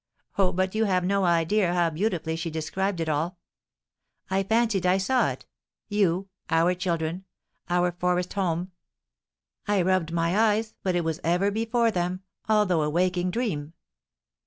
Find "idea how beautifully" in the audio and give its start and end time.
1.25-2.35